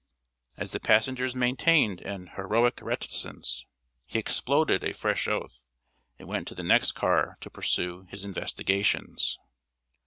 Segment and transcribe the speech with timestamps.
[0.57, 3.67] As the passengers maintained an "heroic reticence,"
[4.07, 5.69] he exploded a fresh oath,
[6.17, 9.37] and went to the next car to pursue his investigations.